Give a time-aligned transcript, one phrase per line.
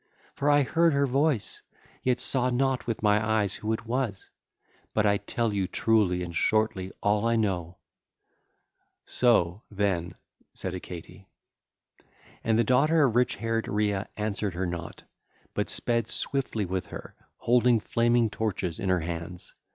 [0.33, 1.61] For I heard her voice,
[2.01, 4.31] yet saw not with my eyes who it was.
[4.95, 7.77] But I tell you truly and shortly all I know.'
[9.05, 9.05] (ll.
[9.05, 10.15] 59 73) So, then,
[10.55, 11.25] said Hecate.
[12.43, 15.03] And the daughter of rich haired Rhea answered her not,
[15.53, 19.53] but sped swiftly with her, holding flaming torches in her hands.